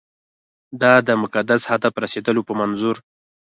[0.81, 2.97] دا د مقدس هدف رسېدلو په منظور.